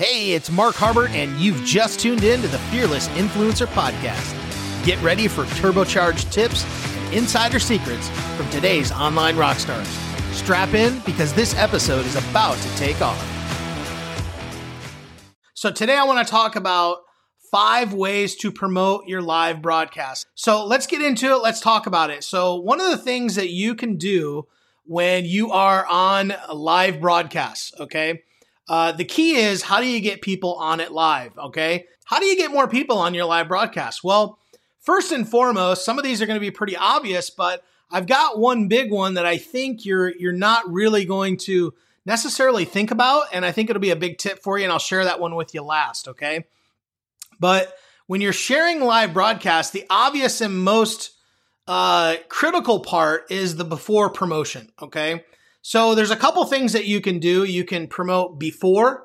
Hey, 0.00 0.32
it's 0.32 0.50
Mark 0.50 0.76
Harbert, 0.76 1.10
and 1.10 1.38
you've 1.38 1.62
just 1.62 2.00
tuned 2.00 2.24
in 2.24 2.40
to 2.40 2.48
the 2.48 2.56
Fearless 2.56 3.08
Influencer 3.08 3.66
Podcast. 3.66 4.34
Get 4.82 4.98
ready 5.02 5.28
for 5.28 5.44
turbocharged 5.44 6.32
tips 6.32 6.64
and 7.04 7.12
insider 7.12 7.58
secrets 7.58 8.08
from 8.34 8.48
today's 8.48 8.90
online 8.92 9.36
rock 9.36 9.58
stars. 9.58 9.86
Strap 10.32 10.72
in 10.72 11.00
because 11.00 11.34
this 11.34 11.54
episode 11.54 12.06
is 12.06 12.16
about 12.16 12.56
to 12.56 12.76
take 12.76 13.02
off. 13.02 13.20
So, 15.52 15.70
today 15.70 15.98
I 15.98 16.04
want 16.04 16.26
to 16.26 16.30
talk 16.30 16.56
about 16.56 17.00
five 17.50 17.92
ways 17.92 18.36
to 18.36 18.50
promote 18.50 19.06
your 19.06 19.20
live 19.20 19.60
broadcast. 19.60 20.28
So, 20.34 20.64
let's 20.64 20.86
get 20.86 21.02
into 21.02 21.26
it. 21.26 21.42
Let's 21.42 21.60
talk 21.60 21.86
about 21.86 22.08
it. 22.08 22.24
So, 22.24 22.54
one 22.54 22.80
of 22.80 22.90
the 22.90 22.96
things 22.96 23.34
that 23.34 23.50
you 23.50 23.74
can 23.74 23.98
do 23.98 24.46
when 24.86 25.26
you 25.26 25.52
are 25.52 25.84
on 25.84 26.32
live 26.50 27.02
broadcasts, 27.02 27.78
okay? 27.78 28.22
Uh, 28.70 28.92
the 28.92 29.04
key 29.04 29.34
is 29.34 29.62
how 29.62 29.80
do 29.80 29.86
you 29.88 29.98
get 29.98 30.22
people 30.22 30.54
on 30.54 30.78
it 30.78 30.92
live? 30.92 31.36
Okay. 31.36 31.86
How 32.04 32.20
do 32.20 32.26
you 32.26 32.36
get 32.36 32.52
more 32.52 32.68
people 32.68 32.98
on 32.98 33.14
your 33.14 33.24
live 33.24 33.48
broadcast? 33.48 34.04
Well, 34.04 34.38
first 34.78 35.10
and 35.10 35.28
foremost, 35.28 35.84
some 35.84 35.98
of 35.98 36.04
these 36.04 36.22
are 36.22 36.26
going 36.26 36.36
to 36.36 36.40
be 36.40 36.52
pretty 36.52 36.76
obvious, 36.76 37.30
but 37.30 37.64
I've 37.90 38.06
got 38.06 38.38
one 38.38 38.68
big 38.68 38.92
one 38.92 39.14
that 39.14 39.26
I 39.26 39.38
think 39.38 39.84
you're 39.84 40.14
you're 40.14 40.32
not 40.32 40.72
really 40.72 41.04
going 41.04 41.36
to 41.38 41.74
necessarily 42.06 42.64
think 42.64 42.92
about, 42.92 43.24
and 43.32 43.44
I 43.44 43.50
think 43.50 43.70
it'll 43.70 43.80
be 43.80 43.90
a 43.90 43.96
big 43.96 44.18
tip 44.18 44.38
for 44.40 44.56
you, 44.56 44.62
and 44.62 44.72
I'll 44.72 44.78
share 44.78 45.04
that 45.04 45.18
one 45.18 45.34
with 45.34 45.52
you 45.52 45.62
last. 45.62 46.06
Okay. 46.06 46.44
But 47.40 47.74
when 48.06 48.20
you're 48.20 48.32
sharing 48.32 48.82
live 48.82 49.12
broadcast, 49.12 49.72
the 49.72 49.84
obvious 49.90 50.40
and 50.40 50.62
most 50.62 51.10
uh, 51.66 52.18
critical 52.28 52.78
part 52.78 53.32
is 53.32 53.56
the 53.56 53.64
before 53.64 54.10
promotion. 54.10 54.70
Okay. 54.80 55.24
So 55.62 55.94
there's 55.94 56.10
a 56.10 56.16
couple 56.16 56.44
things 56.44 56.72
that 56.72 56.86
you 56.86 57.00
can 57.00 57.18
do. 57.18 57.44
You 57.44 57.64
can 57.64 57.86
promote 57.86 58.38
before 58.38 59.04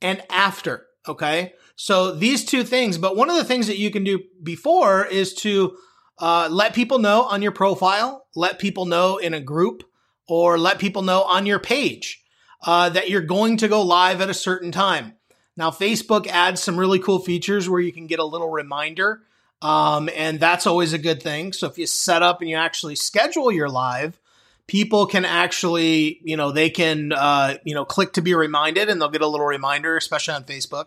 and 0.00 0.22
after. 0.30 0.86
Okay. 1.08 1.54
So 1.76 2.14
these 2.14 2.44
two 2.44 2.64
things, 2.64 2.98
but 2.98 3.16
one 3.16 3.30
of 3.30 3.36
the 3.36 3.44
things 3.44 3.66
that 3.66 3.78
you 3.78 3.90
can 3.90 4.04
do 4.04 4.20
before 4.42 5.04
is 5.04 5.34
to 5.34 5.76
uh, 6.18 6.48
let 6.50 6.74
people 6.74 6.98
know 6.98 7.22
on 7.22 7.42
your 7.42 7.52
profile, 7.52 8.26
let 8.34 8.58
people 8.58 8.86
know 8.86 9.18
in 9.18 9.34
a 9.34 9.40
group, 9.40 9.82
or 10.28 10.58
let 10.58 10.78
people 10.78 11.02
know 11.02 11.22
on 11.22 11.46
your 11.46 11.58
page 11.58 12.24
uh, 12.64 12.88
that 12.88 13.10
you're 13.10 13.20
going 13.20 13.58
to 13.58 13.68
go 13.68 13.82
live 13.82 14.20
at 14.20 14.30
a 14.30 14.34
certain 14.34 14.72
time. 14.72 15.14
Now, 15.56 15.70
Facebook 15.70 16.26
adds 16.26 16.62
some 16.62 16.78
really 16.78 16.98
cool 16.98 17.18
features 17.18 17.68
where 17.68 17.80
you 17.80 17.92
can 17.92 18.06
get 18.06 18.18
a 18.18 18.24
little 18.24 18.50
reminder, 18.50 19.22
um, 19.62 20.10
and 20.14 20.38
that's 20.40 20.66
always 20.66 20.92
a 20.92 20.98
good 20.98 21.22
thing. 21.22 21.52
So 21.52 21.66
if 21.66 21.78
you 21.78 21.86
set 21.86 22.22
up 22.22 22.40
and 22.40 22.50
you 22.50 22.56
actually 22.56 22.96
schedule 22.96 23.50
your 23.52 23.68
live, 23.68 24.18
people 24.66 25.06
can 25.06 25.24
actually, 25.24 26.20
you 26.22 26.36
know, 26.36 26.50
they 26.50 26.70
can, 26.70 27.12
uh, 27.12 27.56
you 27.64 27.74
know, 27.74 27.84
click 27.84 28.12
to 28.14 28.22
be 28.22 28.34
reminded 28.34 28.88
and 28.88 29.00
they'll 29.00 29.08
get 29.08 29.22
a 29.22 29.26
little 29.26 29.46
reminder, 29.46 29.96
especially 29.96 30.34
on 30.34 30.44
Facebook. 30.44 30.86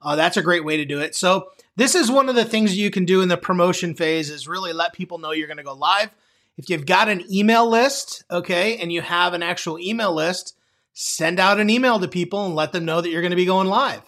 Uh, 0.00 0.16
that's 0.16 0.36
a 0.36 0.42
great 0.42 0.64
way 0.64 0.76
to 0.76 0.84
do 0.84 1.00
it. 1.00 1.14
So 1.14 1.48
this 1.76 1.94
is 1.94 2.10
one 2.10 2.28
of 2.28 2.34
the 2.34 2.44
things 2.44 2.76
you 2.76 2.90
can 2.90 3.04
do 3.04 3.22
in 3.22 3.28
the 3.28 3.36
promotion 3.36 3.94
phase 3.94 4.30
is 4.30 4.48
really 4.48 4.72
let 4.72 4.92
people 4.92 5.18
know 5.18 5.30
you're 5.30 5.46
going 5.46 5.58
to 5.58 5.62
go 5.62 5.74
live. 5.74 6.10
If 6.58 6.68
you've 6.68 6.86
got 6.86 7.08
an 7.08 7.24
email 7.32 7.68
list, 7.68 8.24
okay, 8.30 8.76
and 8.78 8.92
you 8.92 9.00
have 9.00 9.32
an 9.32 9.42
actual 9.42 9.78
email 9.78 10.12
list, 10.12 10.56
send 10.92 11.40
out 11.40 11.60
an 11.60 11.70
email 11.70 11.98
to 12.00 12.08
people 12.08 12.44
and 12.44 12.54
let 12.54 12.72
them 12.72 12.84
know 12.84 13.00
that 13.00 13.10
you're 13.10 13.22
going 13.22 13.30
to 13.30 13.36
be 13.36 13.46
going 13.46 13.68
live. 13.68 14.02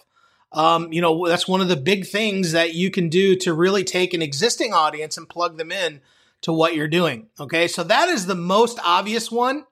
Um, 0.51 0.93
you 0.93 1.01
know, 1.01 1.27
that's 1.27 1.47
one 1.47 1.61
of 1.61 1.69
the 1.69 1.75
big 1.75 2.05
things 2.05 2.51
that 2.51 2.75
you 2.75 2.91
can 2.91 3.09
do 3.09 3.35
to 3.37 3.53
really 3.53 3.83
take 3.83 4.13
an 4.13 4.21
existing 4.21 4.73
audience 4.73 5.17
and 5.17 5.27
plug 5.27 5.57
them 5.57 5.71
in 5.71 6.01
to 6.45 6.53
what 6.53 6.75
you're 6.75 6.87
doing. 6.87 7.27
Okay, 7.39 7.67
so 7.67 7.83
that 7.83 8.07
is 8.07 8.27
the 8.27 8.35
most 8.35 8.77
obvious 8.83 9.31
one. 9.31 9.65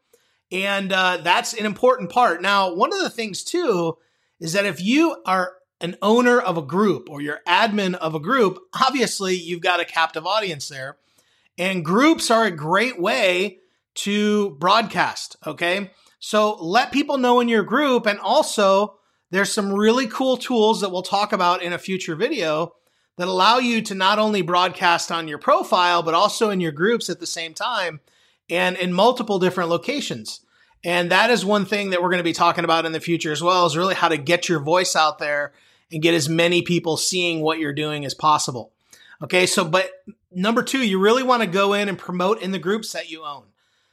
And 0.51 0.91
uh, 0.91 1.17
that's 1.17 1.53
an 1.53 1.67
important 1.67 2.09
part. 2.09 2.41
Now, 2.41 2.73
one 2.73 2.91
of 2.91 2.99
the 2.99 3.11
things 3.11 3.43
too 3.43 3.99
is 4.39 4.53
that 4.53 4.65
if 4.65 4.81
you 4.81 5.17
are 5.23 5.53
an 5.81 5.97
owner 6.01 6.39
of 6.39 6.57
a 6.57 6.63
group 6.63 7.11
or 7.11 7.21
you're 7.21 7.41
admin 7.47 7.93
of 7.93 8.15
a 8.15 8.19
group, 8.19 8.57
obviously 8.73 9.35
you've 9.35 9.61
got 9.61 9.81
a 9.81 9.85
captive 9.85 10.25
audience 10.25 10.67
there. 10.67 10.97
And 11.59 11.85
groups 11.85 12.31
are 12.31 12.45
a 12.45 12.51
great 12.51 12.99
way 12.99 13.59
to 13.95 14.51
broadcast. 14.59 15.35
Okay. 15.45 15.91
So 16.17 16.55
let 16.55 16.91
people 16.91 17.19
know 17.19 17.39
in 17.39 17.49
your 17.49 17.63
group. 17.63 18.07
And 18.07 18.19
also, 18.19 18.97
there's 19.29 19.53
some 19.53 19.71
really 19.71 20.07
cool 20.07 20.37
tools 20.37 20.81
that 20.81 20.91
we'll 20.91 21.03
talk 21.03 21.33
about 21.33 21.61
in 21.61 21.71
a 21.71 21.77
future 21.77 22.15
video 22.15 22.73
that 23.17 23.27
allow 23.27 23.59
you 23.59 23.81
to 23.81 23.95
not 23.95 24.19
only 24.19 24.41
broadcast 24.41 25.11
on 25.11 25.27
your 25.27 25.37
profile, 25.37 26.01
but 26.01 26.13
also 26.13 26.49
in 26.49 26.59
your 26.59 26.71
groups 26.71 27.09
at 27.09 27.19
the 27.19 27.27
same 27.27 27.53
time 27.53 27.99
and 28.49 28.75
in 28.77 28.91
multiple 28.91 29.39
different 29.39 29.69
locations. 29.69 30.41
And 30.83 31.11
that 31.11 31.29
is 31.29 31.45
one 31.45 31.65
thing 31.65 31.91
that 31.91 32.01
we're 32.01 32.09
going 32.09 32.17
to 32.17 32.23
be 32.23 32.33
talking 32.33 32.65
about 32.65 32.85
in 32.85 32.91
the 32.91 32.99
future 32.99 33.31
as 33.31 33.41
well 33.41 33.65
is 33.65 33.77
really 33.77 33.95
how 33.95 34.09
to 34.09 34.17
get 34.17 34.49
your 34.49 34.59
voice 34.59 34.95
out 34.95 35.19
there 35.19 35.53
and 35.91 36.01
get 36.01 36.13
as 36.13 36.27
many 36.27 36.61
people 36.61 36.97
seeing 36.97 37.41
what 37.41 37.59
you're 37.59 37.73
doing 37.73 38.03
as 38.03 38.13
possible. 38.13 38.71
Okay. 39.21 39.45
So, 39.45 39.63
but 39.63 39.89
number 40.31 40.63
two, 40.63 40.85
you 40.85 40.99
really 40.99 41.23
want 41.23 41.41
to 41.41 41.47
go 41.47 41.73
in 41.73 41.87
and 41.87 41.97
promote 41.97 42.41
in 42.41 42.51
the 42.51 42.59
groups 42.59 42.91
that 42.91 43.09
you 43.09 43.23
own. 43.23 43.43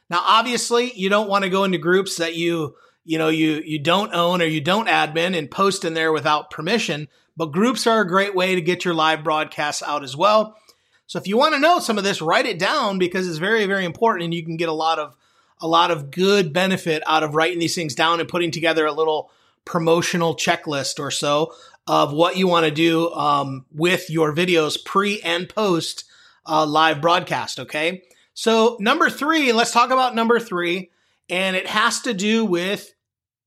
Now, 0.09 0.23
obviously 0.25 0.93
you 0.95 1.09
don't 1.09 1.29
want 1.29 1.45
to 1.45 1.51
go 1.51 1.63
into 1.63 1.79
groups 1.79 2.17
that 2.17 2.35
you, 2.35 2.75
you 3.05 3.19
know, 3.19 3.29
you, 3.29 3.63
you 3.65 3.79
don't 3.79 4.13
own 4.13 4.43
or 4.43 4.47
you 4.47 4.61
don't 4.61 4.89
admin 4.89 5.39
and 5.39 5.49
post 5.49 5.85
in 5.85 5.95
there 5.95 6.13
without 6.13 6.51
permission 6.51 7.07
but 7.41 7.53
groups 7.53 7.87
are 7.87 8.03
a 8.03 8.07
great 8.07 8.35
way 8.35 8.55
to 8.55 8.61
get 8.61 8.85
your 8.85 8.93
live 8.93 9.25
broadcasts 9.25 9.83
out 9.83 10.05
as 10.05 10.15
well. 10.15 10.59
So 11.07 11.19
if 11.19 11.27
you 11.27 11.39
want 11.39 11.55
to 11.55 11.59
know 11.59 11.79
some 11.79 11.97
of 11.97 12.05
this, 12.05 12.21
write 12.21 12.45
it 12.45 12.59
down 12.59 12.99
because 12.99 13.27
it's 13.27 13.39
very, 13.39 13.65
very 13.65 13.87
important 13.87 14.25
and 14.25 14.35
you 14.35 14.45
can 14.45 14.59
get 14.59 14.69
a 14.69 14.75
lot 14.75 14.99
of 14.99 15.17
a 15.59 15.67
lot 15.67 15.91
of 15.91 16.11
good 16.11 16.53
benefit 16.53 17.03
out 17.07 17.23
of 17.23 17.35
writing 17.35 17.59
these 17.59 17.75
things 17.75 17.95
down 17.95 18.21
and 18.21 18.29
putting 18.29 18.51
together 18.51 18.85
a 18.85 18.93
little 18.93 19.31
promotional 19.65 20.37
checklist 20.37 21.01
or 21.01 21.11
so 21.11 21.55
of 21.87 22.13
what 22.13 22.37
you 22.37 22.47
want 22.47 22.67
to 22.67 22.71
do 22.71 23.11
um, 23.15 23.65
with 23.73 24.11
your 24.11 24.35
videos 24.35 24.77
pre 24.85 25.23
and 25.23 25.49
post 25.49 26.05
uh, 26.45 26.67
live 26.67 27.01
broadcast. 27.01 27.59
Okay. 27.59 28.03
So, 28.35 28.77
number 28.81 29.09
three, 29.09 29.55
let's 29.55 29.73
talk 29.73 29.91
about 29.91 30.15
number 30.15 30.41
three, 30.41 30.91
and 31.31 31.57
it 31.57 31.69
has 31.69 32.03
to 32.03 32.13
do 32.13 32.45
with 32.45 32.93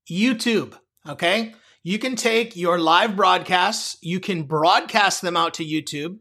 YouTube. 0.10 0.74
Okay 1.08 1.54
you 1.84 2.00
can 2.00 2.16
take 2.16 2.56
your 2.56 2.80
live 2.80 3.16
broadcasts, 3.16 3.98
you 4.02 4.20
can 4.20 4.44
broadcast 4.44 5.22
them 5.22 5.36
out 5.36 5.54
to 5.56 5.66
YouTube, 5.66 6.20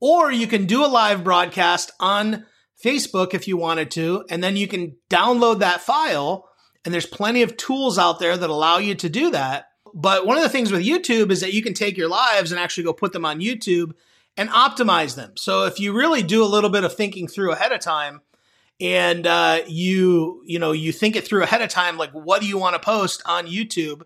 or 0.00 0.32
you 0.32 0.46
can 0.46 0.66
do 0.66 0.84
a 0.84 0.88
live 0.88 1.22
broadcast 1.22 1.92
on 2.00 2.46
Facebook 2.82 3.34
if 3.34 3.46
you 3.46 3.56
wanted 3.56 3.90
to, 3.92 4.24
and 4.30 4.42
then 4.42 4.56
you 4.56 4.66
can 4.66 4.96
download 5.10 5.60
that 5.60 5.82
file. 5.82 6.48
And 6.84 6.92
there's 6.92 7.06
plenty 7.06 7.42
of 7.42 7.56
tools 7.56 7.98
out 7.98 8.18
there 8.18 8.36
that 8.36 8.50
allow 8.50 8.78
you 8.78 8.94
to 8.96 9.08
do 9.08 9.30
that. 9.30 9.68
But 9.94 10.26
one 10.26 10.36
of 10.36 10.42
the 10.42 10.48
things 10.48 10.72
with 10.72 10.84
YouTube 10.84 11.30
is 11.30 11.40
that 11.40 11.54
you 11.54 11.62
can 11.62 11.72
take 11.72 11.96
your 11.96 12.08
lives 12.08 12.50
and 12.50 12.60
actually 12.60 12.84
go 12.84 12.92
put 12.92 13.12
them 13.12 13.24
on 13.24 13.40
YouTube 13.40 13.92
and 14.36 14.50
optimize 14.50 15.14
them. 15.14 15.32
So 15.36 15.64
if 15.66 15.78
you 15.78 15.96
really 15.96 16.22
do 16.22 16.42
a 16.42 16.46
little 16.46 16.70
bit 16.70 16.84
of 16.84 16.94
thinking 16.94 17.28
through 17.28 17.52
ahead 17.52 17.72
of 17.72 17.80
time, 17.80 18.20
and 18.80 19.24
uh, 19.26 19.60
you 19.68 20.42
you 20.44 20.58
know 20.58 20.72
you 20.72 20.90
think 20.90 21.14
it 21.14 21.24
through 21.24 21.44
ahead 21.44 21.62
of 21.62 21.68
time, 21.68 21.96
like 21.96 22.10
what 22.10 22.40
do 22.40 22.48
you 22.48 22.58
want 22.58 22.74
to 22.74 22.80
post 22.80 23.22
on 23.24 23.46
YouTube? 23.46 24.02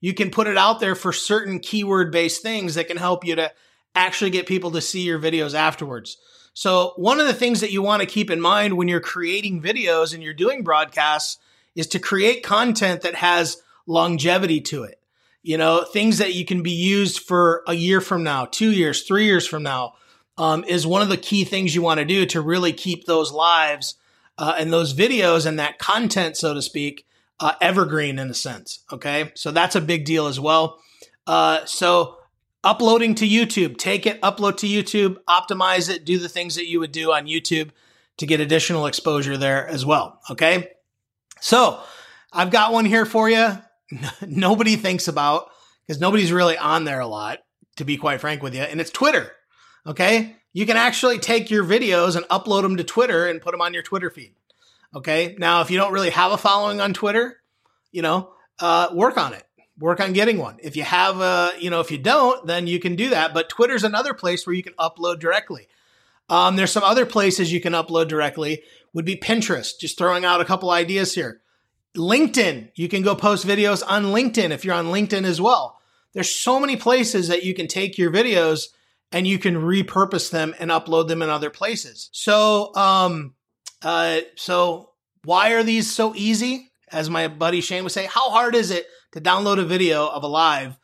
You 0.00 0.14
can 0.14 0.30
put 0.30 0.46
it 0.46 0.56
out 0.56 0.80
there 0.80 0.94
for 0.94 1.12
certain 1.12 1.60
keyword 1.60 2.10
based 2.10 2.42
things 2.42 2.74
that 2.74 2.88
can 2.88 2.96
help 2.96 3.24
you 3.24 3.36
to 3.36 3.52
actually 3.94 4.30
get 4.30 4.46
people 4.46 4.70
to 4.72 4.80
see 4.80 5.02
your 5.02 5.18
videos 5.18 5.54
afterwards. 5.54 6.16
So, 6.52 6.94
one 6.96 7.20
of 7.20 7.26
the 7.26 7.34
things 7.34 7.60
that 7.60 7.70
you 7.72 7.82
want 7.82 8.00
to 8.00 8.06
keep 8.06 8.30
in 8.30 8.40
mind 8.40 8.76
when 8.76 8.88
you're 8.88 9.00
creating 9.00 9.62
videos 9.62 10.12
and 10.12 10.22
you're 10.22 10.34
doing 10.34 10.64
broadcasts 10.64 11.38
is 11.74 11.86
to 11.88 11.98
create 11.98 12.42
content 12.42 13.02
that 13.02 13.14
has 13.14 13.62
longevity 13.86 14.60
to 14.60 14.82
it. 14.82 14.98
You 15.42 15.56
know, 15.56 15.84
things 15.84 16.18
that 16.18 16.34
you 16.34 16.44
can 16.44 16.62
be 16.62 16.72
used 16.72 17.20
for 17.20 17.62
a 17.66 17.74
year 17.74 18.00
from 18.00 18.22
now, 18.22 18.46
two 18.46 18.72
years, 18.72 19.02
three 19.02 19.24
years 19.24 19.46
from 19.46 19.62
now, 19.62 19.94
um, 20.36 20.64
is 20.64 20.86
one 20.86 21.02
of 21.02 21.08
the 21.08 21.16
key 21.16 21.44
things 21.44 21.74
you 21.74 21.82
want 21.82 21.98
to 21.98 22.04
do 22.04 22.26
to 22.26 22.40
really 22.40 22.72
keep 22.72 23.06
those 23.06 23.32
lives 23.32 23.94
uh, 24.36 24.54
and 24.58 24.72
those 24.72 24.92
videos 24.92 25.46
and 25.46 25.58
that 25.58 25.78
content, 25.78 26.36
so 26.36 26.52
to 26.52 26.62
speak, 26.62 27.06
uh, 27.40 27.54
evergreen 27.60 28.18
in 28.18 28.30
a 28.30 28.34
sense. 28.34 28.80
Okay. 28.92 29.32
So 29.34 29.50
that's 29.50 29.74
a 29.74 29.80
big 29.80 30.04
deal 30.04 30.26
as 30.26 30.38
well. 30.38 30.80
Uh, 31.26 31.64
so 31.64 32.18
uploading 32.62 33.14
to 33.16 33.26
YouTube, 33.26 33.78
take 33.78 34.06
it, 34.06 34.20
upload 34.20 34.58
to 34.58 34.66
YouTube, 34.66 35.16
optimize 35.28 35.88
it, 35.88 36.04
do 36.04 36.18
the 36.18 36.28
things 36.28 36.54
that 36.56 36.68
you 36.68 36.80
would 36.80 36.92
do 36.92 37.12
on 37.12 37.26
YouTube 37.26 37.70
to 38.18 38.26
get 38.26 38.40
additional 38.40 38.86
exposure 38.86 39.36
there 39.36 39.66
as 39.66 39.86
well. 39.86 40.20
Okay. 40.30 40.70
So 41.40 41.80
I've 42.32 42.50
got 42.50 42.72
one 42.72 42.84
here 42.84 43.06
for 43.06 43.30
you. 43.30 43.58
Nobody 44.26 44.76
thinks 44.76 45.08
about 45.08 45.50
because 45.86 46.00
nobody's 46.00 46.30
really 46.30 46.56
on 46.56 46.84
there 46.84 47.00
a 47.00 47.06
lot, 47.06 47.40
to 47.76 47.84
be 47.84 47.96
quite 47.96 48.20
frank 48.20 48.44
with 48.44 48.54
you. 48.54 48.60
And 48.60 48.80
it's 48.80 48.90
Twitter. 48.90 49.32
Okay. 49.84 50.36
You 50.52 50.66
can 50.66 50.76
actually 50.76 51.18
take 51.18 51.50
your 51.50 51.64
videos 51.64 52.14
and 52.14 52.24
upload 52.26 52.62
them 52.62 52.76
to 52.76 52.84
Twitter 52.84 53.26
and 53.26 53.40
put 53.40 53.52
them 53.52 53.60
on 53.60 53.74
your 53.74 53.82
Twitter 53.82 54.10
feed. 54.10 54.34
Okay. 54.94 55.36
Now, 55.38 55.60
if 55.60 55.70
you 55.70 55.78
don't 55.78 55.92
really 55.92 56.10
have 56.10 56.32
a 56.32 56.38
following 56.38 56.80
on 56.80 56.94
Twitter, 56.94 57.36
you 57.92 58.02
know, 58.02 58.32
uh, 58.58 58.88
work 58.92 59.16
on 59.16 59.34
it. 59.34 59.44
Work 59.78 60.00
on 60.00 60.12
getting 60.12 60.38
one. 60.38 60.58
If 60.62 60.76
you 60.76 60.82
have 60.82 61.20
a, 61.20 61.52
you 61.58 61.70
know, 61.70 61.80
if 61.80 61.90
you 61.90 61.96
don't, 61.96 62.46
then 62.46 62.66
you 62.66 62.78
can 62.78 62.96
do 62.96 63.10
that. 63.10 63.32
But 63.32 63.48
Twitter's 63.48 63.84
another 63.84 64.12
place 64.12 64.46
where 64.46 64.54
you 64.54 64.62
can 64.62 64.74
upload 64.74 65.20
directly. 65.20 65.68
Um, 66.28 66.56
there's 66.56 66.70
some 66.70 66.84
other 66.84 67.06
places 67.06 67.52
you 67.52 67.60
can 67.60 67.72
upload 67.72 68.08
directly. 68.08 68.62
Would 68.92 69.04
be 69.04 69.16
Pinterest. 69.16 69.78
Just 69.80 69.96
throwing 69.96 70.24
out 70.24 70.40
a 70.40 70.44
couple 70.44 70.70
ideas 70.70 71.14
here. 71.14 71.40
LinkedIn. 71.96 72.70
You 72.74 72.88
can 72.88 73.02
go 73.02 73.14
post 73.14 73.46
videos 73.46 73.82
on 73.86 74.06
LinkedIn 74.06 74.50
if 74.50 74.64
you're 74.64 74.74
on 74.74 74.86
LinkedIn 74.86 75.24
as 75.24 75.40
well. 75.40 75.80
There's 76.12 76.34
so 76.34 76.60
many 76.60 76.76
places 76.76 77.28
that 77.28 77.44
you 77.44 77.54
can 77.54 77.66
take 77.66 77.96
your 77.96 78.10
videos 78.10 78.68
and 79.12 79.26
you 79.26 79.38
can 79.38 79.56
repurpose 79.56 80.30
them 80.30 80.54
and 80.58 80.70
upload 80.70 81.08
them 81.08 81.22
in 81.22 81.30
other 81.30 81.50
places. 81.50 82.10
So, 82.12 82.74
um, 82.74 83.34
uh, 83.82 84.20
so 84.36 84.90
why 85.24 85.52
are 85.52 85.62
these 85.62 85.90
so 85.90 86.14
easy? 86.14 86.70
As 86.92 87.08
my 87.08 87.28
buddy 87.28 87.60
Shane 87.60 87.84
would 87.84 87.92
say, 87.92 88.06
how 88.06 88.30
hard 88.30 88.54
is 88.54 88.70
it 88.70 88.86
to 89.12 89.20
download 89.20 89.60
a 89.60 89.64
video 89.64 90.08
of 90.08 90.24
a 90.24 90.28
live 90.28 90.76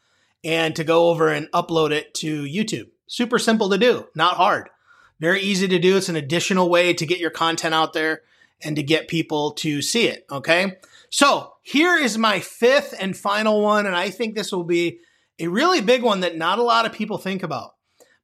and 0.44 0.76
to 0.76 0.84
go 0.84 1.08
over 1.08 1.28
and 1.28 1.50
upload 1.52 1.90
it 1.90 2.14
to 2.14 2.44
YouTube? 2.44 2.90
Super 3.08 3.38
simple 3.38 3.68
to 3.70 3.78
do, 3.78 4.06
not 4.14 4.36
hard. 4.36 4.70
Very 5.18 5.40
easy 5.40 5.66
to 5.68 5.78
do. 5.78 5.96
It's 5.96 6.08
an 6.08 6.16
additional 6.16 6.68
way 6.68 6.92
to 6.92 7.06
get 7.06 7.18
your 7.18 7.30
content 7.30 7.74
out 7.74 7.92
there 7.92 8.22
and 8.62 8.76
to 8.76 8.82
get 8.82 9.08
people 9.08 9.52
to 9.52 9.82
see 9.82 10.08
it. 10.08 10.26
Okay. 10.30 10.76
So 11.10 11.54
here 11.62 11.96
is 11.96 12.18
my 12.18 12.40
fifth 12.40 12.94
and 13.00 13.16
final 13.16 13.62
one. 13.62 13.86
And 13.86 13.96
I 13.96 14.10
think 14.10 14.34
this 14.34 14.52
will 14.52 14.64
be 14.64 15.00
a 15.38 15.48
really 15.48 15.80
big 15.80 16.02
one 16.02 16.20
that 16.20 16.36
not 16.36 16.58
a 16.58 16.62
lot 16.62 16.86
of 16.86 16.92
people 16.92 17.18
think 17.18 17.42
about. 17.42 17.74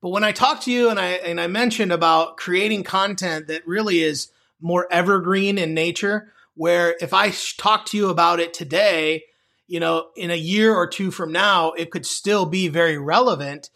But 0.00 0.10
when 0.10 0.24
I 0.24 0.32
talked 0.32 0.64
to 0.64 0.72
you 0.72 0.90
and 0.90 0.98
I, 0.98 1.12
and 1.12 1.40
I 1.40 1.46
mentioned 1.46 1.92
about 1.92 2.36
creating 2.36 2.82
content 2.82 3.46
that 3.46 3.66
really 3.66 4.02
is 4.02 4.28
more 4.62 4.87
evergreen 4.91 5.59
in 5.59 5.75
nature, 5.75 6.32
where 6.55 6.97
if 7.00 7.12
I 7.12 7.32
talk 7.59 7.87
to 7.87 7.97
you 7.97 8.09
about 8.09 8.41
it 8.41 8.55
today, 8.55 9.25
you 9.67 9.81
know, 9.81 10.09
in 10.17 10.31
a 10.31 10.37
year 10.37 10.75
or 10.75 10.87
two 10.87 11.11
from 11.11 11.32
now, 11.32 11.73
it 11.73 11.91
could 11.91 12.06
still 12.06 12.47
be 12.47 12.69
very 12.69 12.99
relevant. 12.99 13.70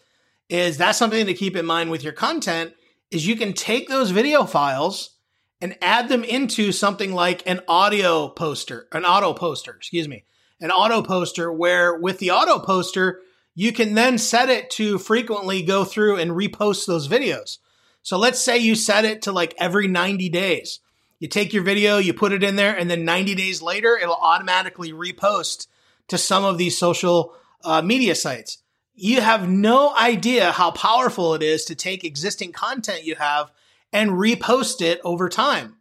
Is 0.49 0.79
that 0.79 0.93
something 0.93 1.27
to 1.27 1.35
keep 1.35 1.57
in 1.57 1.67
mind 1.67 1.91
with 1.91 2.05
your 2.05 2.13
content? 2.13 2.75
Is 3.11 3.27
you 3.27 3.37
can 3.37 3.53
take 3.53 3.89
those 3.89 4.11
video 4.11 4.45
files 4.45 5.17
and 5.61 5.77
add 5.81 6.09
them 6.09 6.23
into 6.25 6.73
something 6.73 7.13
like 7.13 7.43
an 7.49 7.61
audio 7.67 8.29
poster, 8.29 8.89
an 8.93 9.05
auto 9.05 9.33
poster, 9.33 9.73
excuse 9.73 10.07
me, 10.07 10.25
an 10.61 10.71
auto 10.71 11.03
poster 11.03 11.53
where 11.53 11.97
with 11.97 12.19
the 12.19 12.31
auto 12.31 12.59
poster, 12.59 13.21
you 13.55 13.73
can 13.73 13.95
then 13.95 14.19
set 14.19 14.51
it 14.51 14.69
to 14.71 14.99
frequently 14.99 15.63
go 15.63 15.85
through 15.85 16.17
and 16.17 16.33
repost 16.33 16.87
those 16.87 17.09
videos. 17.09 17.59
So 18.07 18.19
let's 18.19 18.41
say 18.41 18.59
you 18.59 18.77
set 18.77 19.05
it 19.05 19.23
to 19.23 19.33
like 19.33 19.53
every 19.59 19.89
90 19.89 20.29
days. 20.29 20.79
You 21.19 21.27
take 21.27 21.53
your 21.53 21.65
video, 21.65 21.99
you 21.99 22.15
put 22.15 22.31
it 22.31 22.45
in 22.45 22.55
there, 22.55 22.73
and 22.73 22.89
then 22.89 23.05
90 23.05 23.35
days 23.35 23.61
later, 23.61 23.99
it'll 24.01 24.15
automatically 24.15 24.93
repost 24.93 25.67
to 26.07 26.17
some 26.17 26.45
of 26.45 26.57
these 26.57 26.79
social 26.79 27.35
uh, 27.65 27.83
media 27.83 28.15
sites. 28.15 28.59
You 28.95 29.23
have 29.23 29.49
no 29.49 29.93
idea 29.93 30.53
how 30.53 30.71
powerful 30.71 31.35
it 31.35 31.43
is 31.43 31.65
to 31.65 31.75
take 31.75 32.05
existing 32.05 32.53
content 32.53 33.03
you 33.03 33.17
have 33.17 33.51
and 33.93 34.13
repost 34.13 34.83
it 34.83 35.01
over 35.03 35.29
time. 35.29 35.79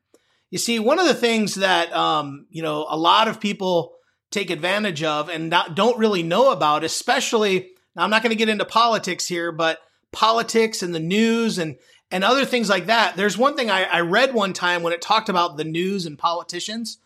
You 0.49 0.57
see, 0.57 0.79
one 0.79 0.97
of 0.97 1.05
the 1.05 1.13
things 1.13 1.53
that 1.53 1.93
um, 1.93 2.47
you 2.49 2.63
know 2.63 2.87
a 2.89 2.97
lot 2.97 3.27
of 3.27 3.39
people 3.39 3.93
take 4.31 4.49
advantage 4.49 5.03
of 5.03 5.29
and 5.29 5.51
not, 5.51 5.75
don't 5.75 5.99
really 5.99 6.23
know 6.23 6.51
about, 6.51 6.83
especially. 6.83 7.69
I'm 7.95 8.09
not 8.09 8.23
going 8.23 8.31
to 8.31 8.35
get 8.35 8.49
into 8.49 8.65
politics 8.65 9.27
here, 9.27 9.51
but 9.51 9.77
politics 10.11 10.81
and 10.81 10.93
the 10.93 10.99
news 10.99 11.59
and 11.59 11.77
and 12.15 12.23
other 12.23 12.45
things 12.45 12.69
like 12.69 12.85
that. 12.85 13.17
There's 13.17 13.37
one 13.37 13.57
thing 13.57 13.69
I, 13.69 13.83
I 13.83 13.99
read 13.99 14.33
one 14.33 14.53
time 14.53 14.83
when 14.83 14.93
it 14.93 15.01
talked 15.01 15.27
about 15.27 15.57
the 15.57 15.65
news 15.65 16.05
and 16.05 16.17
politicians 16.17 16.97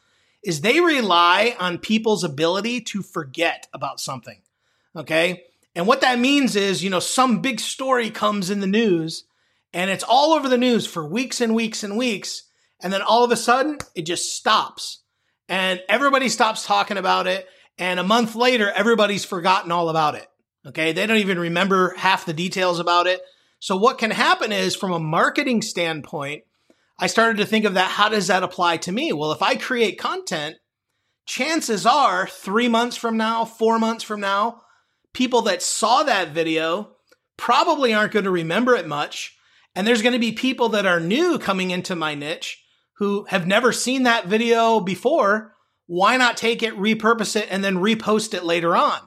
is 0.43 0.61
they 0.61 0.79
rely 0.79 1.55
on 1.59 1.79
people's 1.79 2.23
ability 2.23 2.81
to 2.81 3.01
forget 3.01 3.65
about 3.73 3.99
something. 3.99 4.39
Okay. 4.95 5.45
And 5.73 5.87
what 5.87 6.01
that 6.01 6.19
means 6.19 6.55
is, 6.55 6.83
you 6.83 6.91
know, 6.91 6.99
some 6.99 7.41
big 7.41 7.59
story 7.59 8.11
comes 8.11 8.51
in 8.51 8.59
the 8.59 8.67
news 8.67 9.23
and 9.73 9.89
it's 9.89 10.03
all 10.03 10.33
over 10.33 10.47
the 10.47 10.59
news 10.59 10.85
for 10.85 11.03
weeks 11.03 11.41
and 11.41 11.55
weeks 11.55 11.83
and 11.83 11.97
weeks. 11.97 12.43
And 12.79 12.93
then 12.93 13.01
all 13.01 13.23
of 13.23 13.31
a 13.31 13.35
sudden 13.35 13.79
it 13.95 14.03
just 14.03 14.35
stops 14.35 14.99
and 15.47 15.81
everybody 15.89 16.29
stops 16.29 16.67
talking 16.67 16.97
about 16.97 17.25
it. 17.25 17.47
And 17.79 17.99
a 17.99 18.03
month 18.03 18.35
later, 18.35 18.69
everybody's 18.69 19.25
forgotten 19.25 19.71
all 19.71 19.89
about 19.89 20.13
it. 20.13 20.27
Okay. 20.67 20.91
They 20.91 21.07
don't 21.07 21.17
even 21.17 21.39
remember 21.39 21.95
half 21.97 22.27
the 22.27 22.33
details 22.33 22.79
about 22.79 23.07
it. 23.07 23.23
So 23.59 23.75
what 23.75 23.97
can 23.97 24.11
happen 24.11 24.51
is 24.51 24.75
from 24.75 24.91
a 24.91 24.99
marketing 24.99 25.61
standpoint, 25.61 26.43
I 26.97 27.07
started 27.07 27.37
to 27.37 27.45
think 27.45 27.65
of 27.65 27.75
that. 27.75 27.91
How 27.91 28.09
does 28.09 28.27
that 28.27 28.43
apply 28.43 28.77
to 28.77 28.91
me? 28.91 29.13
Well, 29.13 29.31
if 29.31 29.41
I 29.41 29.55
create 29.55 29.99
content, 29.99 30.57
chances 31.25 31.85
are 31.85 32.27
three 32.27 32.67
months 32.67 32.97
from 32.97 33.17
now, 33.17 33.45
four 33.45 33.79
months 33.79 34.03
from 34.03 34.19
now, 34.19 34.61
people 35.13 35.41
that 35.43 35.61
saw 35.61 36.03
that 36.03 36.33
video 36.33 36.95
probably 37.37 37.93
aren't 37.93 38.11
going 38.11 38.25
to 38.25 38.31
remember 38.31 38.75
it 38.75 38.87
much. 38.87 39.37
And 39.75 39.85
there's 39.85 40.01
going 40.01 40.13
to 40.13 40.19
be 40.19 40.31
people 40.31 40.69
that 40.69 40.85
are 40.85 40.99
new 40.99 41.39
coming 41.39 41.71
into 41.71 41.95
my 41.95 42.15
niche 42.15 42.63
who 42.93 43.25
have 43.29 43.47
never 43.47 43.71
seen 43.71 44.03
that 44.03 44.25
video 44.25 44.79
before. 44.79 45.55
Why 45.85 46.17
not 46.17 46.35
take 46.35 46.63
it, 46.63 46.75
repurpose 46.75 47.35
it, 47.35 47.47
and 47.49 47.63
then 47.63 47.77
repost 47.77 48.33
it 48.33 48.43
later 48.43 48.75
on? 48.75 48.99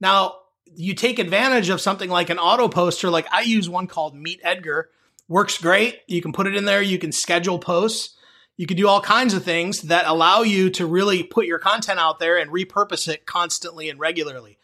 Now, 0.00 0.34
you 0.74 0.94
take 0.94 1.18
advantage 1.18 1.68
of 1.68 1.80
something 1.80 2.10
like 2.10 2.30
an 2.30 2.38
auto 2.38 2.68
poster. 2.68 3.10
Like 3.10 3.26
I 3.32 3.42
use 3.42 3.68
one 3.68 3.86
called 3.86 4.14
Meet 4.14 4.40
Edgar 4.42 4.90
works 5.28 5.58
great. 5.58 6.00
You 6.06 6.20
can 6.20 6.32
put 6.32 6.46
it 6.46 6.56
in 6.56 6.64
there. 6.64 6.82
You 6.82 6.98
can 6.98 7.12
schedule 7.12 7.58
posts. 7.58 8.16
You 8.56 8.66
can 8.66 8.76
do 8.76 8.88
all 8.88 9.00
kinds 9.00 9.32
of 9.32 9.44
things 9.44 9.82
that 9.82 10.06
allow 10.06 10.42
you 10.42 10.68
to 10.70 10.84
really 10.84 11.22
put 11.22 11.46
your 11.46 11.58
content 11.58 11.98
out 11.98 12.18
there 12.18 12.36
and 12.36 12.50
repurpose 12.50 13.08
it 13.08 13.24
constantly 13.24 13.88
and 13.88 13.98
regularly. 13.98 14.58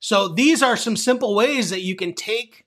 So 0.00 0.28
these 0.28 0.62
are 0.62 0.76
some 0.76 0.96
simple 0.96 1.34
ways 1.34 1.70
that 1.70 1.82
you 1.82 1.94
can 1.94 2.14
take 2.14 2.64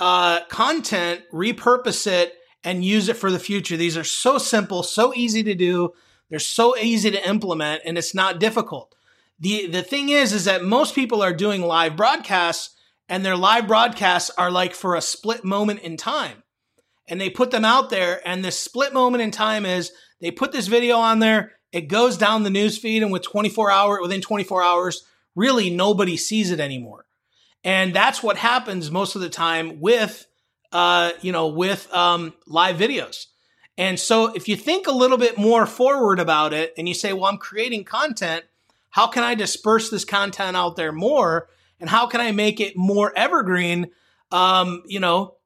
uh, 0.00 0.44
content, 0.46 1.22
repurpose 1.32 2.06
it, 2.06 2.34
and 2.62 2.84
use 2.84 3.08
it 3.08 3.16
for 3.16 3.30
the 3.30 3.38
future. 3.38 3.76
These 3.76 3.96
are 3.96 4.04
so 4.04 4.38
simple, 4.38 4.82
so 4.82 5.12
easy 5.14 5.42
to 5.42 5.54
do. 5.54 5.92
They're 6.30 6.38
so 6.38 6.76
easy 6.78 7.10
to 7.10 7.28
implement, 7.28 7.82
and 7.84 7.98
it's 7.98 8.14
not 8.14 8.40
difficult. 8.40 8.94
The 9.38 9.66
The 9.66 9.82
thing 9.82 10.08
is, 10.08 10.32
is 10.32 10.44
that 10.44 10.64
most 10.64 10.94
people 10.94 11.22
are 11.22 11.32
doing 11.32 11.62
live 11.62 11.96
broadcasts, 11.96 12.74
and 13.08 13.24
their 13.24 13.36
live 13.36 13.66
broadcasts 13.66 14.30
are 14.38 14.50
like 14.50 14.74
for 14.74 14.94
a 14.94 15.02
split 15.02 15.44
moment 15.44 15.80
in 15.80 15.96
time 15.96 16.44
and 17.08 17.20
they 17.20 17.30
put 17.30 17.50
them 17.50 17.64
out 17.64 17.90
there. 17.90 18.26
And 18.26 18.44
this 18.44 18.58
split 18.58 18.92
moment 18.92 19.22
in 19.22 19.30
time 19.30 19.66
is 19.66 19.92
they 20.20 20.30
put 20.30 20.52
this 20.52 20.66
video 20.66 20.96
on 20.96 21.18
there, 21.18 21.52
it 21.72 21.88
goes 21.88 22.16
down 22.16 22.44
the 22.44 22.50
news 22.50 22.78
feed, 22.78 23.02
and 23.02 23.12
with 23.12 23.22
24 23.22 23.70
hour 23.70 24.00
within 24.00 24.20
24 24.20 24.62
hours, 24.62 25.04
really 25.34 25.70
nobody 25.70 26.16
sees 26.16 26.50
it 26.50 26.60
anymore. 26.60 27.04
And 27.62 27.94
that's 27.94 28.22
what 28.22 28.36
happens 28.36 28.90
most 28.90 29.16
of 29.16 29.22
the 29.22 29.28
time 29.28 29.80
with 29.80 30.26
uh, 30.72 31.12
you 31.20 31.30
know, 31.30 31.46
with 31.46 31.92
um, 31.94 32.34
live 32.48 32.76
videos. 32.76 33.26
And 33.78 33.98
so 33.98 34.34
if 34.34 34.48
you 34.48 34.56
think 34.56 34.88
a 34.88 34.92
little 34.92 35.18
bit 35.18 35.38
more 35.38 35.66
forward 35.66 36.18
about 36.18 36.52
it 36.52 36.74
and 36.76 36.88
you 36.88 36.94
say, 36.94 37.12
well, 37.12 37.26
I'm 37.26 37.36
creating 37.36 37.84
content, 37.84 38.44
how 38.94 39.06
can 39.08 39.22
I 39.22 39.34
disperse 39.34 39.90
this 39.90 40.04
content 40.04 40.56
out 40.56 40.76
there 40.76 40.92
more? 40.92 41.48
And 41.80 41.90
how 41.90 42.06
can 42.06 42.20
I 42.20 42.32
make 42.32 42.60
it 42.60 42.76
more 42.76 43.12
evergreen? 43.16 43.90
Um, 44.30 44.82
you 44.86 45.00
know, 45.00 45.36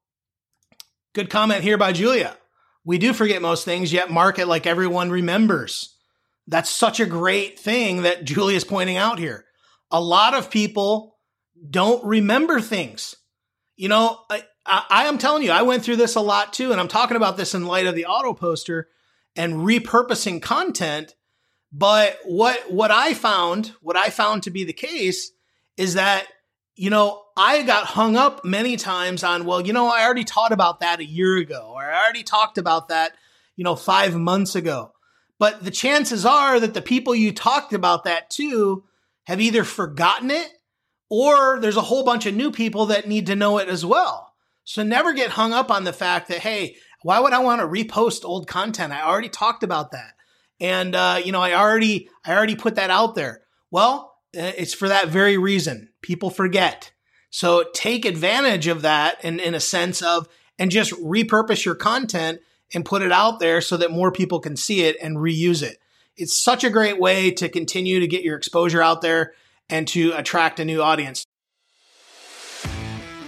Good 1.18 1.30
comment 1.30 1.64
here 1.64 1.76
by 1.76 1.92
Julia. 1.92 2.36
We 2.84 2.96
do 2.96 3.12
forget 3.12 3.42
most 3.42 3.64
things, 3.64 3.92
yet 3.92 4.08
market 4.08 4.46
like 4.46 4.68
everyone 4.68 5.10
remembers. 5.10 5.96
That's 6.46 6.70
such 6.70 7.00
a 7.00 7.06
great 7.06 7.58
thing 7.58 8.02
that 8.02 8.24
Julia 8.24 8.56
is 8.56 8.62
pointing 8.62 8.96
out 8.96 9.18
here. 9.18 9.44
A 9.90 10.00
lot 10.00 10.34
of 10.34 10.48
people 10.48 11.16
don't 11.68 12.04
remember 12.04 12.60
things. 12.60 13.16
You 13.74 13.88
know, 13.88 14.20
I, 14.30 14.44
I, 14.64 14.84
I 14.90 15.04
am 15.06 15.18
telling 15.18 15.42
you, 15.42 15.50
I 15.50 15.62
went 15.62 15.82
through 15.82 15.96
this 15.96 16.14
a 16.14 16.20
lot 16.20 16.52
too, 16.52 16.70
and 16.70 16.80
I'm 16.80 16.86
talking 16.86 17.16
about 17.16 17.36
this 17.36 17.52
in 17.52 17.66
light 17.66 17.86
of 17.86 17.96
the 17.96 18.06
auto 18.06 18.32
poster 18.32 18.86
and 19.34 19.54
repurposing 19.54 20.40
content. 20.40 21.16
But 21.72 22.18
what 22.24 22.72
what 22.72 22.90
I 22.90 23.14
found, 23.14 23.72
what 23.80 23.96
I 23.96 24.10
found 24.10 24.42
to 24.44 24.50
be 24.50 24.64
the 24.64 24.72
case, 24.72 25.32
is 25.76 25.94
that 25.94 26.26
you 26.78 26.90
know, 26.90 27.24
I 27.36 27.62
got 27.62 27.86
hung 27.86 28.16
up 28.16 28.44
many 28.44 28.76
times 28.76 29.24
on, 29.24 29.44
well, 29.44 29.60
you 29.60 29.72
know, 29.72 29.88
I 29.88 30.04
already 30.04 30.22
taught 30.22 30.52
about 30.52 30.78
that 30.78 31.00
a 31.00 31.04
year 31.04 31.36
ago, 31.36 31.72
or 31.74 31.82
I 31.82 32.04
already 32.04 32.22
talked 32.22 32.56
about 32.56 32.88
that, 32.88 33.14
you 33.56 33.64
know, 33.64 33.74
five 33.74 34.14
months 34.14 34.54
ago. 34.54 34.92
But 35.40 35.64
the 35.64 35.72
chances 35.72 36.24
are 36.24 36.60
that 36.60 36.74
the 36.74 36.80
people 36.80 37.16
you 37.16 37.32
talked 37.32 37.72
about 37.72 38.04
that 38.04 38.30
to 38.30 38.84
have 39.24 39.40
either 39.40 39.64
forgotten 39.64 40.30
it 40.30 40.48
or 41.10 41.58
there's 41.58 41.76
a 41.76 41.82
whole 41.82 42.04
bunch 42.04 42.26
of 42.26 42.34
new 42.34 42.52
people 42.52 42.86
that 42.86 43.08
need 43.08 43.26
to 43.26 43.36
know 43.36 43.58
it 43.58 43.68
as 43.68 43.84
well. 43.84 44.32
So 44.62 44.84
never 44.84 45.12
get 45.12 45.30
hung 45.30 45.52
up 45.52 45.72
on 45.72 45.82
the 45.82 45.92
fact 45.92 46.28
that, 46.28 46.38
hey, 46.38 46.76
why 47.02 47.18
would 47.18 47.32
I 47.32 47.40
want 47.40 47.60
to 47.60 47.66
repost 47.66 48.24
old 48.24 48.46
content? 48.46 48.92
I 48.92 49.02
already 49.02 49.28
talked 49.28 49.64
about 49.64 49.90
that. 49.90 50.12
And, 50.60 50.94
uh, 50.94 51.20
you 51.24 51.32
know, 51.32 51.40
I 51.40 51.54
already, 51.54 52.08
I 52.24 52.34
already 52.34 52.56
put 52.56 52.74
that 52.74 52.90
out 52.90 53.14
there. 53.14 53.42
Well, 53.70 54.16
uh, 54.36 54.52
it's 54.56 54.74
for 54.74 54.88
that 54.88 55.08
very 55.08 55.38
reason. 55.38 55.90
People 56.02 56.30
forget. 56.30 56.92
So 57.30 57.64
take 57.74 58.04
advantage 58.04 58.66
of 58.66 58.82
that 58.82 59.24
in, 59.24 59.38
in 59.38 59.54
a 59.54 59.60
sense 59.60 60.02
of, 60.02 60.28
and 60.58 60.70
just 60.70 60.92
repurpose 60.92 61.64
your 61.64 61.74
content 61.74 62.40
and 62.74 62.84
put 62.84 63.02
it 63.02 63.12
out 63.12 63.38
there 63.38 63.60
so 63.60 63.76
that 63.76 63.90
more 63.90 64.10
people 64.10 64.40
can 64.40 64.56
see 64.56 64.82
it 64.82 64.96
and 65.00 65.16
reuse 65.16 65.62
it. 65.62 65.78
It's 66.16 66.36
such 66.36 66.64
a 66.64 66.70
great 66.70 66.98
way 66.98 67.30
to 67.32 67.48
continue 67.48 68.00
to 68.00 68.06
get 68.06 68.24
your 68.24 68.36
exposure 68.36 68.82
out 68.82 69.02
there 69.02 69.34
and 69.70 69.86
to 69.88 70.12
attract 70.12 70.58
a 70.58 70.64
new 70.64 70.82
audience. 70.82 71.24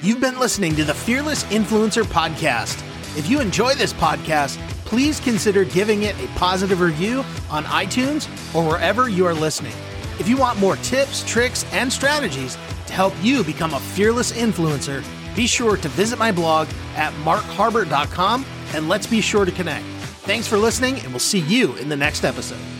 You've 0.02 0.20
been 0.20 0.38
listening 0.40 0.74
to 0.76 0.84
the 0.84 0.94
Fearless 0.94 1.44
Influencer 1.44 2.04
Podcast. 2.04 2.89
If 3.16 3.28
you 3.28 3.40
enjoy 3.40 3.74
this 3.74 3.92
podcast, 3.92 4.56
please 4.84 5.20
consider 5.20 5.64
giving 5.64 6.04
it 6.04 6.18
a 6.22 6.26
positive 6.38 6.80
review 6.80 7.24
on 7.50 7.64
iTunes 7.64 8.28
or 8.54 8.66
wherever 8.66 9.08
you 9.08 9.26
are 9.26 9.34
listening. 9.34 9.74
If 10.18 10.28
you 10.28 10.36
want 10.36 10.58
more 10.58 10.76
tips, 10.76 11.24
tricks, 11.24 11.64
and 11.72 11.92
strategies 11.92 12.56
to 12.86 12.92
help 12.92 13.14
you 13.22 13.42
become 13.42 13.74
a 13.74 13.80
fearless 13.80 14.32
influencer, 14.32 15.04
be 15.34 15.46
sure 15.46 15.76
to 15.76 15.88
visit 15.88 16.18
my 16.18 16.32
blog 16.32 16.68
at 16.96 17.12
markharbert.com 17.24 18.44
and 18.74 18.88
let's 18.88 19.06
be 19.06 19.20
sure 19.20 19.44
to 19.44 19.52
connect. 19.52 19.84
Thanks 20.24 20.46
for 20.46 20.58
listening, 20.58 21.00
and 21.00 21.08
we'll 21.08 21.18
see 21.18 21.40
you 21.40 21.74
in 21.76 21.88
the 21.88 21.96
next 21.96 22.24
episode. 22.24 22.79